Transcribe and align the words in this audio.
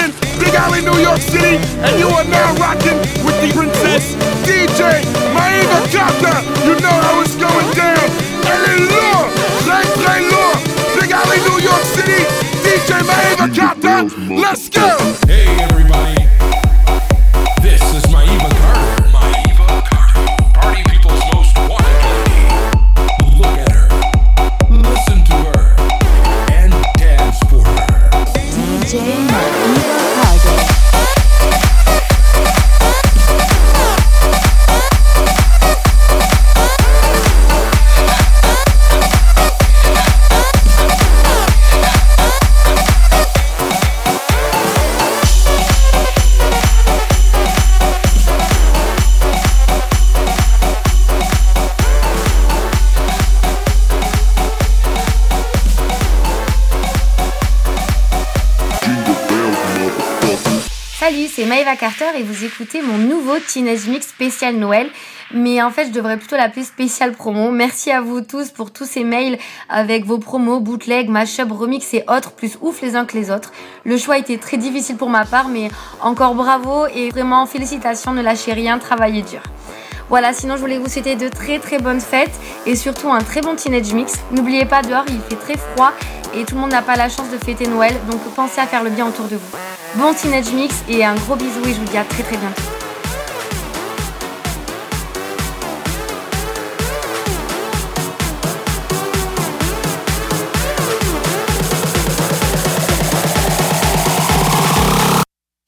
Planet 0.00 0.40
Big 0.40 0.54
Alley, 0.54 0.80
New 0.80 0.98
York 0.98 1.20
City, 1.20 1.56
and 1.84 1.98
you 1.98 2.08
are 2.08 2.24
now 2.24 2.54
rocking 2.56 2.96
with 3.24 3.36
the 3.42 3.52
princess, 3.54 4.14
DJ 4.46 5.02
Maeva 5.34 5.80
Kata. 5.92 6.40
You 6.64 6.74
know 6.80 6.96
how 7.04 7.20
it's 7.20 7.36
going 7.36 7.70
down. 7.74 8.08
Elle 8.48 8.64
est 8.64 8.80
lourde, 8.88 9.32
très 9.66 9.84
très 10.00 10.20
lourde. 10.20 10.60
Big 10.98 11.12
Alley, 11.12 11.38
New 11.48 11.60
York 11.60 11.84
City, 11.84 12.24
DJ 12.64 13.02
Maeva 13.04 13.48
Kata. 13.54 14.08
Let's 14.30 14.70
go. 14.70 14.96
Hey 15.26 15.46
everybody, 15.60 16.19
Carter 61.76 62.06
et 62.16 62.22
vous 62.22 62.44
écoutez 62.44 62.82
mon 62.82 62.98
nouveau 62.98 63.38
Teenage 63.38 63.86
Mix 63.86 64.08
spécial 64.08 64.56
Noël. 64.56 64.88
Mais 65.32 65.62
en 65.62 65.70
fait, 65.70 65.86
je 65.86 65.90
devrais 65.90 66.16
plutôt 66.16 66.36
l'appeler 66.36 66.64
spécial 66.64 67.12
promo. 67.12 67.50
Merci 67.50 67.92
à 67.92 68.00
vous 68.00 68.20
tous 68.20 68.50
pour 68.50 68.72
tous 68.72 68.84
ces 68.84 69.04
mails 69.04 69.38
avec 69.68 70.04
vos 70.04 70.18
promos, 70.18 70.60
bootleg, 70.60 71.08
mashup, 71.08 71.52
remix 71.52 71.94
et 71.94 72.04
autres, 72.08 72.32
plus 72.32 72.58
ouf 72.60 72.82
les 72.82 72.96
uns 72.96 73.04
que 73.04 73.16
les 73.16 73.30
autres. 73.30 73.52
Le 73.84 73.96
choix 73.96 74.18
était 74.18 74.38
très 74.38 74.56
difficile 74.56 74.96
pour 74.96 75.08
ma 75.08 75.24
part, 75.24 75.48
mais 75.48 75.68
encore 76.00 76.34
bravo 76.34 76.86
et 76.86 77.10
vraiment 77.10 77.46
félicitations, 77.46 78.12
ne 78.12 78.22
lâchez 78.22 78.52
rien, 78.52 78.78
travaillez 78.78 79.22
dur. 79.22 79.42
Voilà, 80.10 80.32
sinon 80.32 80.56
je 80.56 80.60
voulais 80.60 80.78
vous 80.78 80.88
souhaiter 80.88 81.14
de 81.14 81.28
très 81.28 81.60
très 81.60 81.78
bonnes 81.78 82.00
fêtes 82.00 82.32
et 82.66 82.74
surtout 82.74 83.12
un 83.12 83.20
très 83.20 83.42
bon 83.42 83.54
Teenage 83.54 83.92
Mix. 83.94 84.18
N'oubliez 84.32 84.64
pas, 84.64 84.82
dehors 84.82 85.04
il 85.08 85.20
fait 85.20 85.36
très 85.36 85.56
froid 85.56 85.92
et 86.34 86.44
tout 86.44 86.56
le 86.56 86.62
monde 86.62 86.72
n'a 86.72 86.82
pas 86.82 86.96
la 86.96 87.08
chance 87.08 87.30
de 87.30 87.38
fêter 87.38 87.68
Noël, 87.68 87.94
donc 88.10 88.20
pensez 88.34 88.60
à 88.60 88.66
faire 88.66 88.82
le 88.82 88.90
bien 88.90 89.06
autour 89.06 89.26
de 89.26 89.36
vous. 89.36 89.56
Bon 89.94 90.12
Teenage 90.12 90.50
Mix 90.52 90.74
et 90.88 91.04
un 91.04 91.14
gros 91.14 91.36
bisou 91.36 91.60
et 91.64 91.74
je 91.74 91.78
vous 91.78 91.86
dis 91.86 91.96
à 91.96 92.02
très 92.02 92.24
très 92.24 92.36
bientôt. 92.36 92.60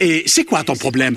Et 0.00 0.24
c'est 0.26 0.44
quoi 0.44 0.64
ton 0.64 0.74
problème? 0.74 1.16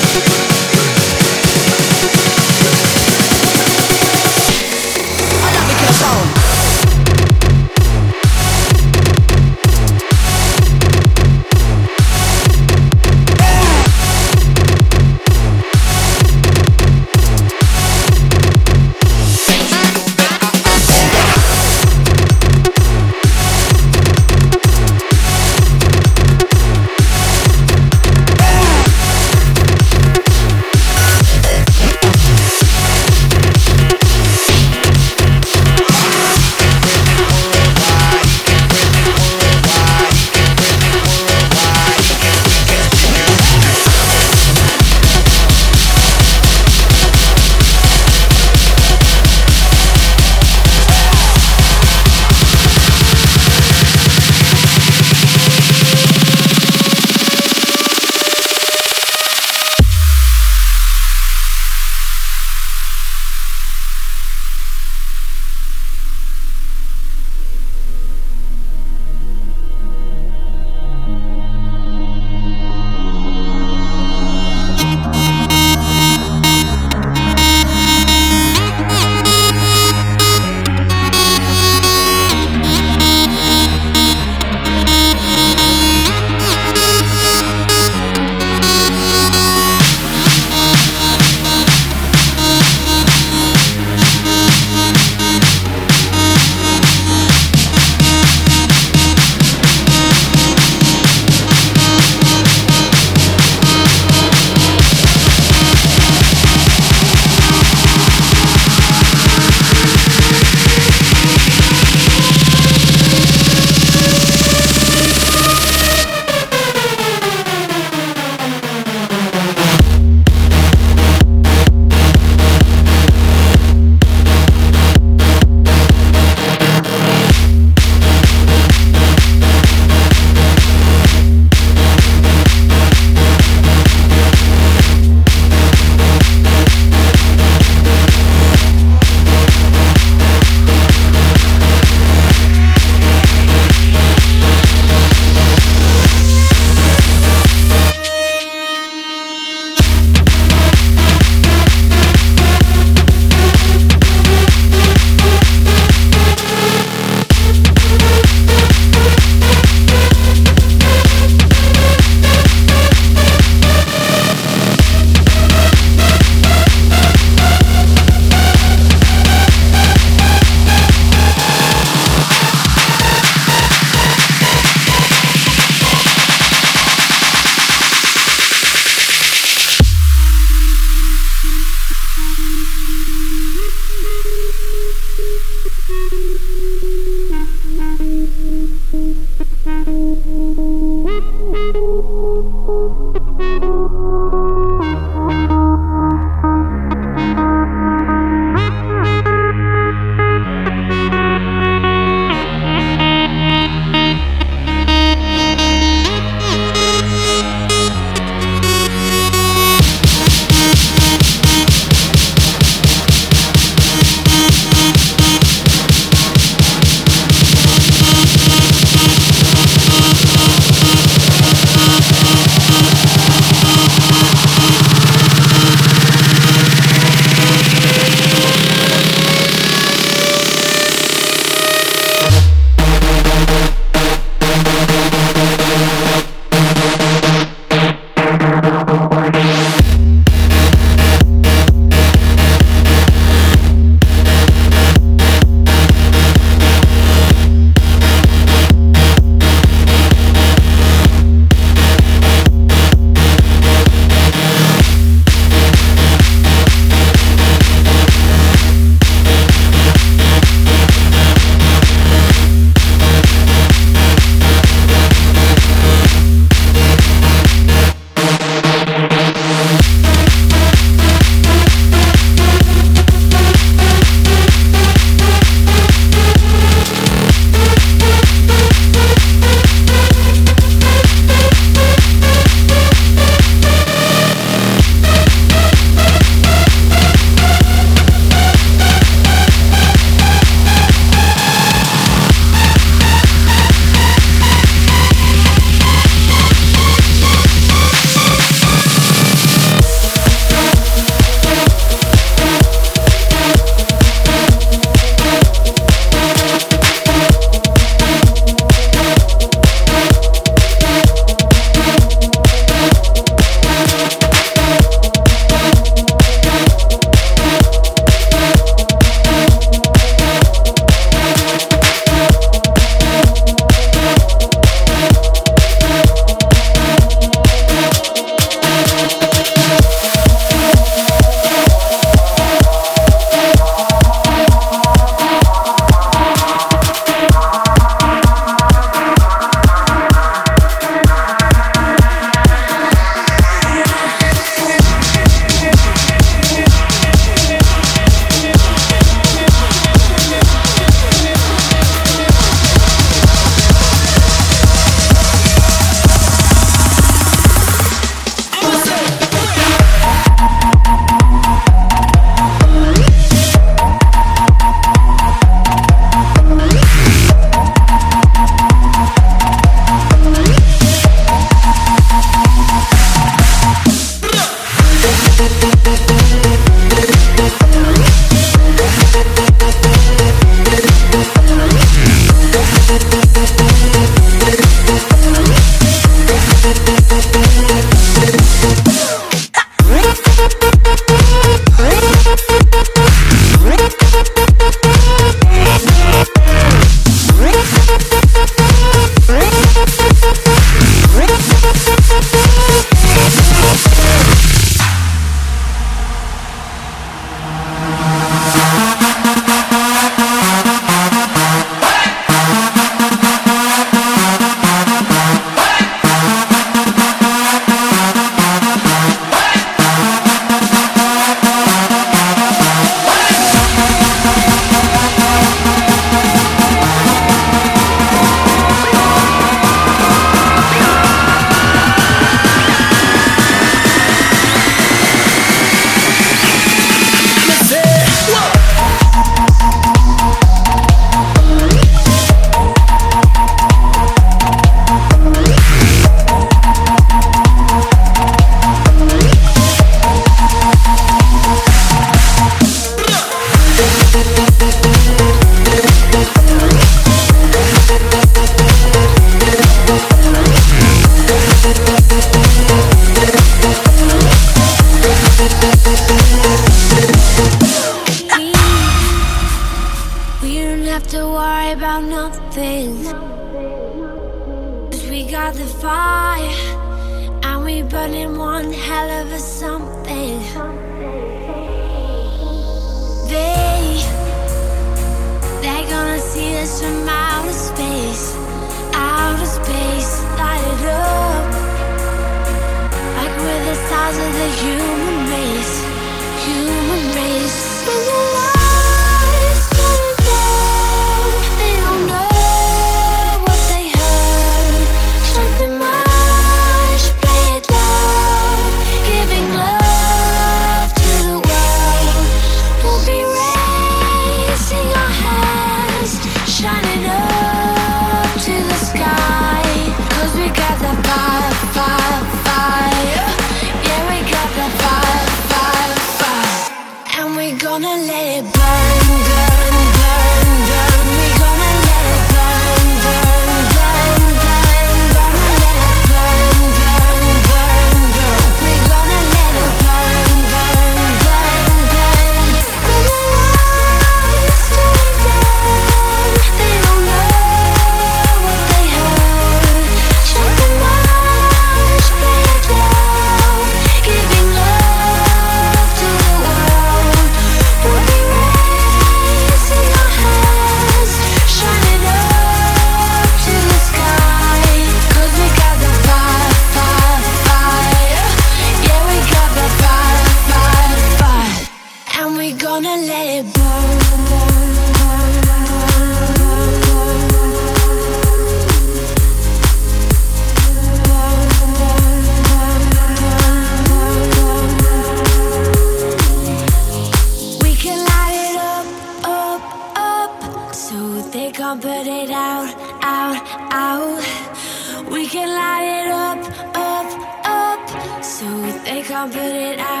Can't 599.11 599.33
put 599.33 599.41
it 599.41 599.77
out, 599.77 600.00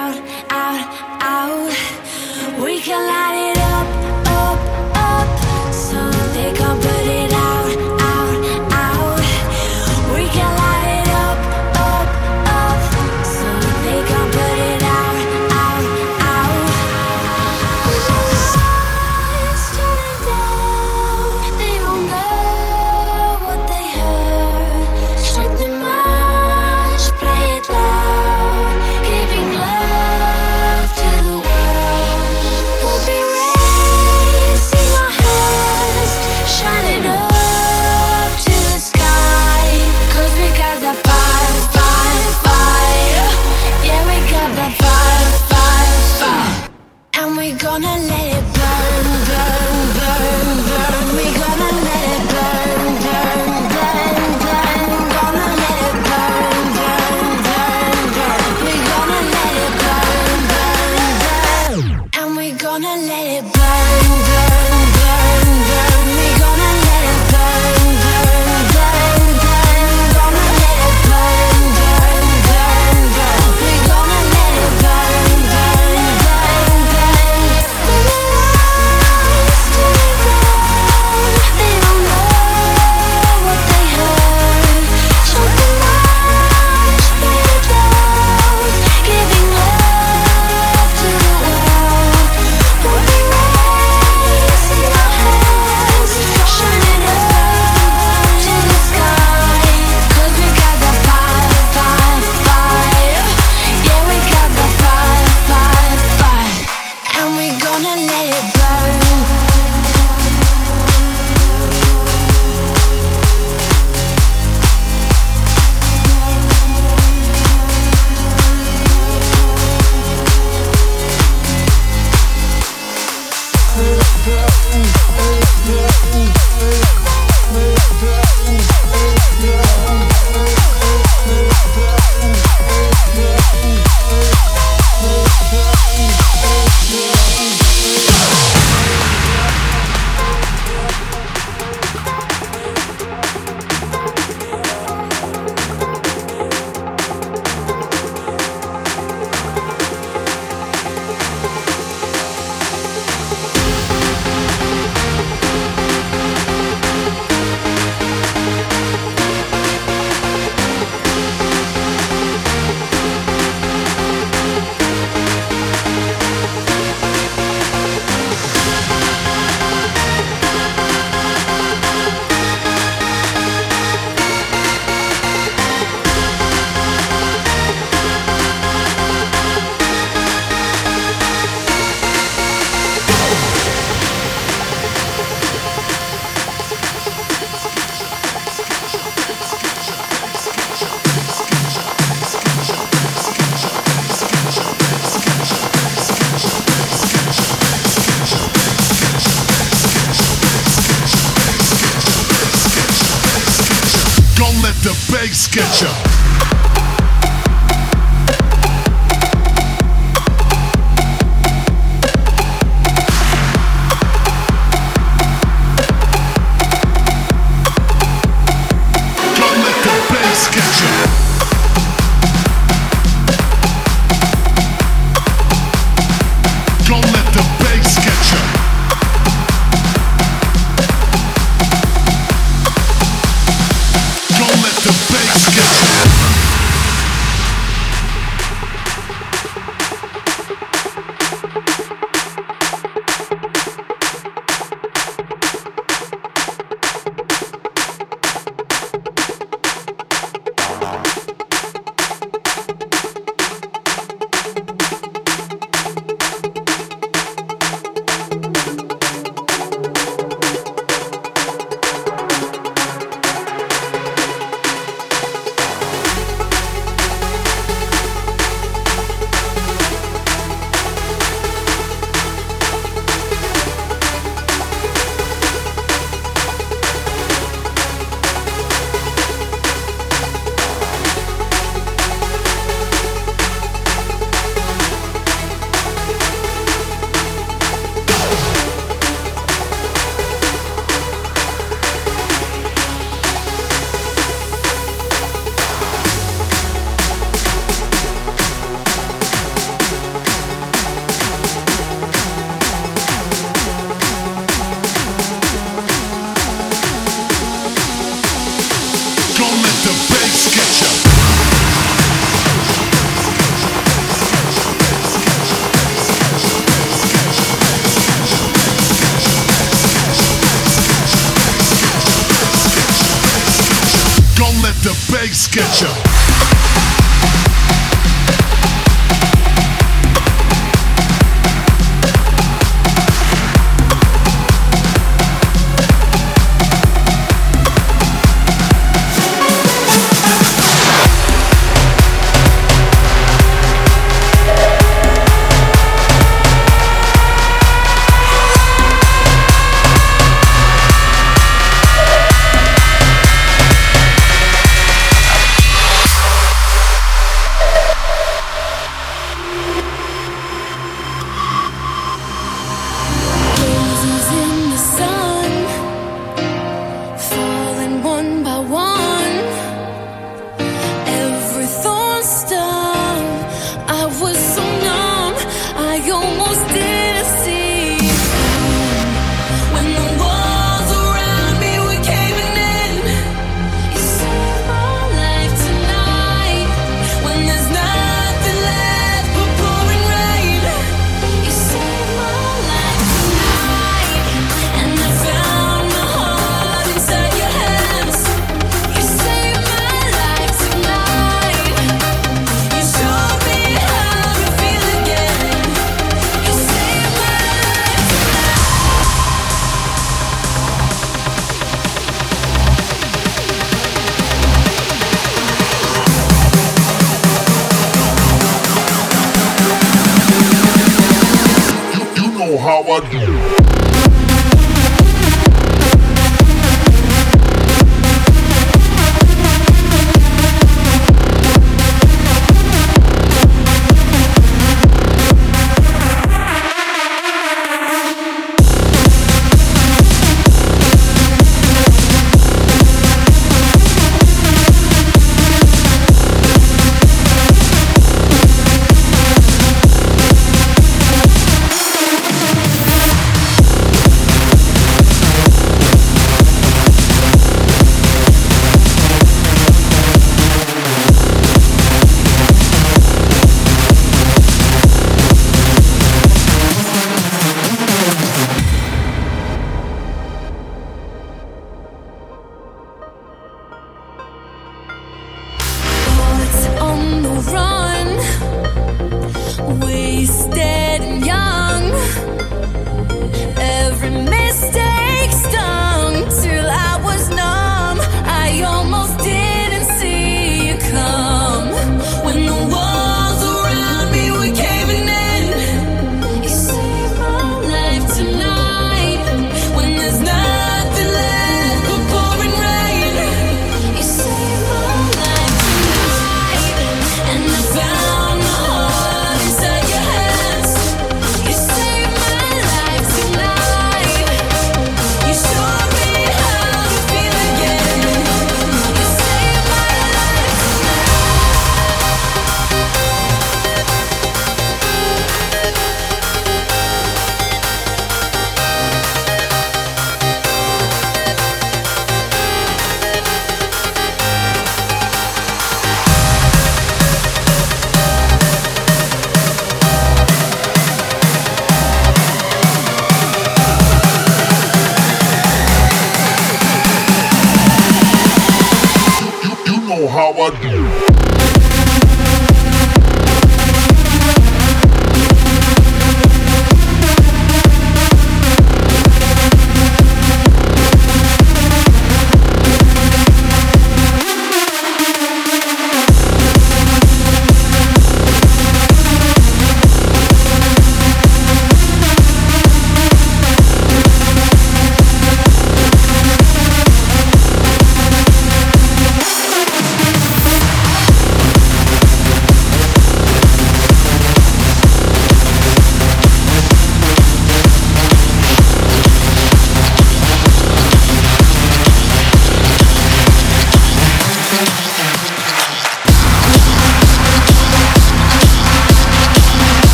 can 2.91 3.07
light 3.07 3.51
it 3.51 3.57
up, 3.57 3.60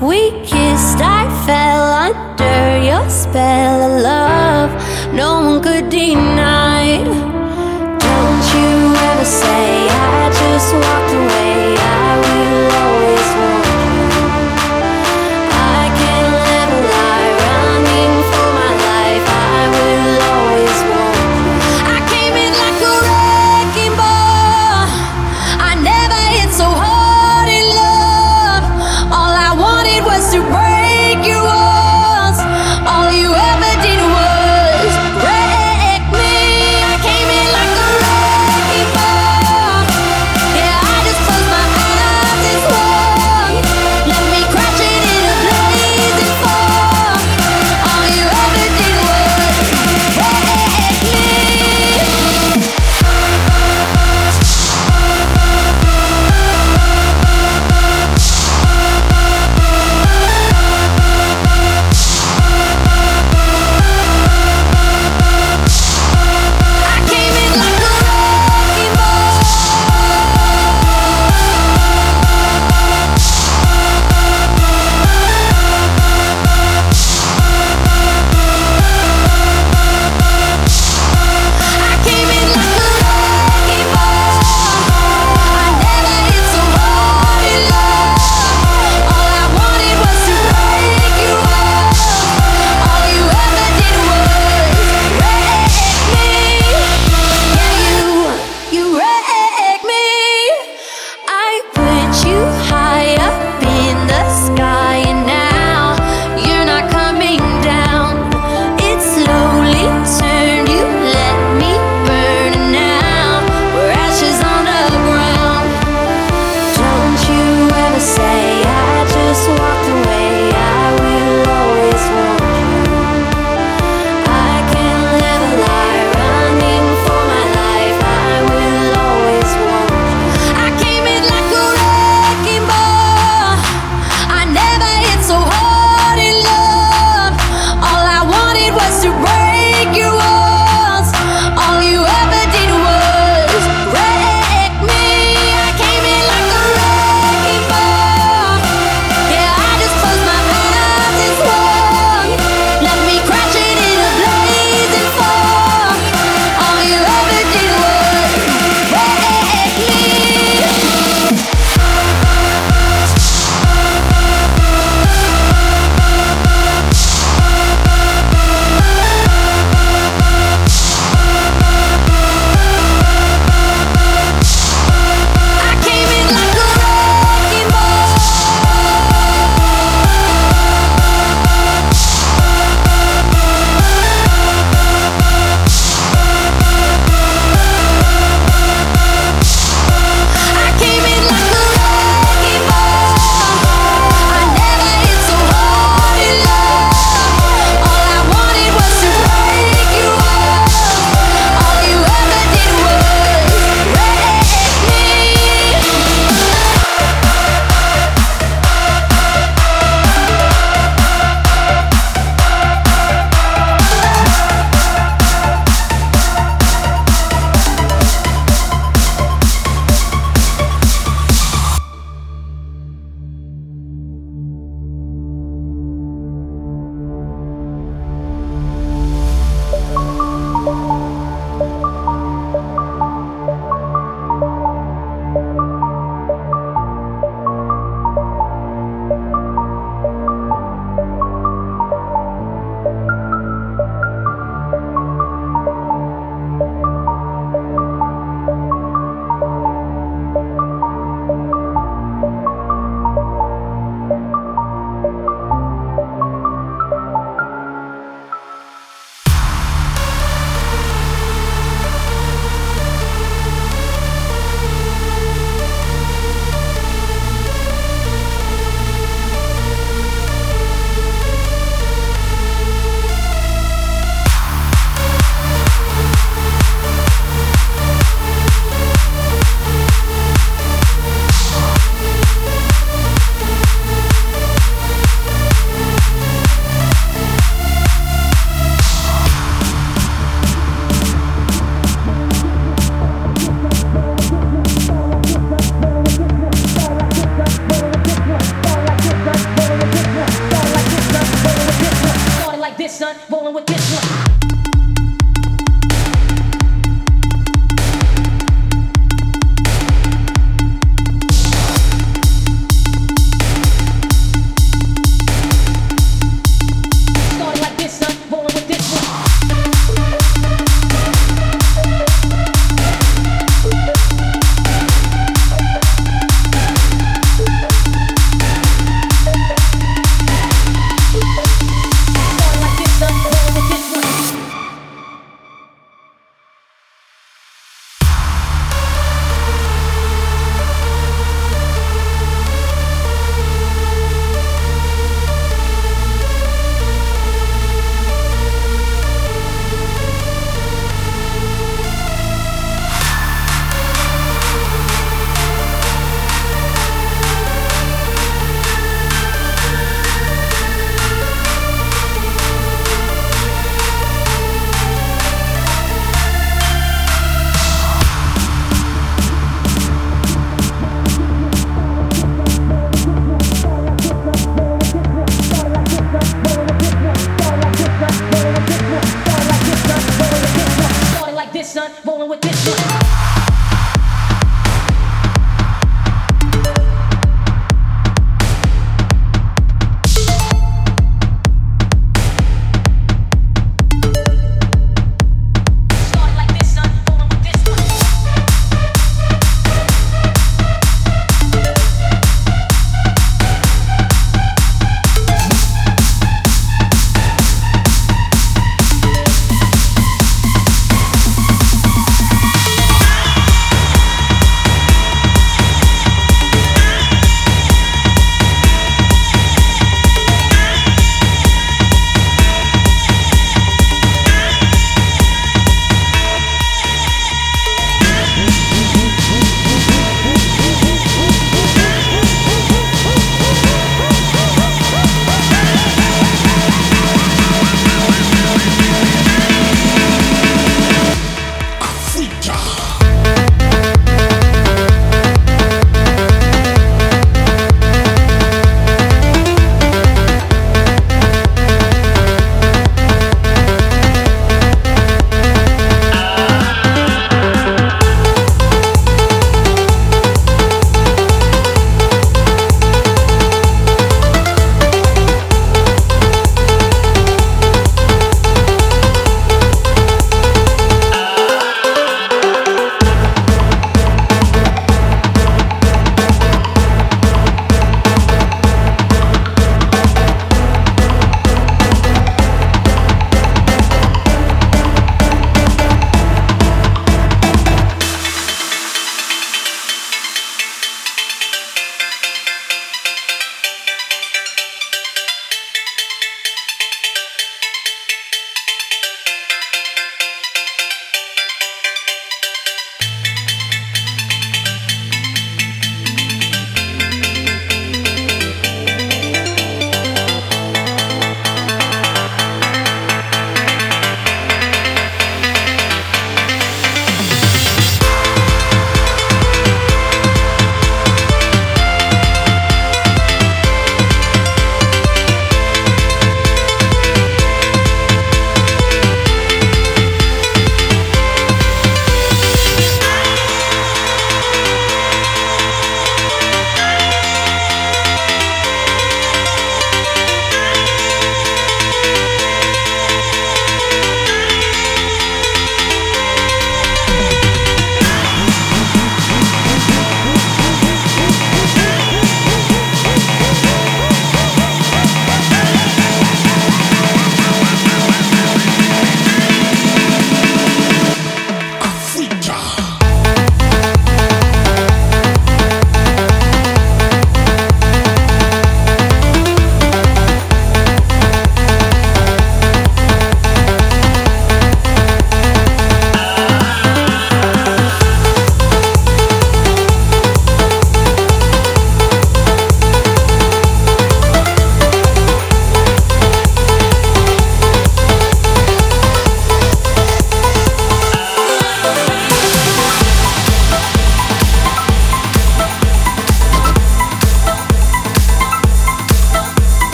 We 0.00 0.30
can 0.46 0.59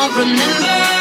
won't 0.00 0.16
remember. 0.16 0.99